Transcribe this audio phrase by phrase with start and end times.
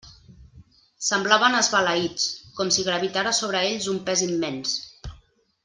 [1.07, 2.25] Semblaven esbalaïts,
[2.61, 4.77] com si gravitara sobre ells un pes immens.